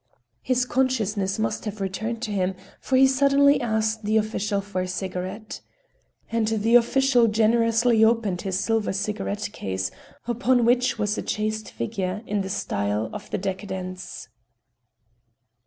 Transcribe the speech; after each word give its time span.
His 0.41 0.65
consciousness 0.65 1.37
must 1.37 1.65
have 1.65 1.79
returned 1.79 2.23
to 2.23 2.31
him, 2.31 2.55
for 2.79 2.95
he 2.97 3.05
suddenly 3.05 3.61
asked 3.61 4.03
the 4.03 4.17
official 4.17 4.59
for 4.59 4.81
a 4.81 4.87
cigarette. 4.87 5.61
And 6.31 6.47
the 6.47 6.73
official 6.73 7.27
generously 7.27 8.03
opened 8.03 8.41
his 8.41 8.59
silver 8.59 8.93
cigarette 8.93 9.49
case 9.53 9.91
upon 10.27 10.65
which 10.65 10.97
was 10.97 11.19
a 11.19 11.21
chased 11.21 11.69
figure 11.69 12.23
in 12.25 12.41
the 12.41 12.49
style 12.49 13.11
of 13.13 13.29
the 13.29 13.37
decadents. 13.37 14.27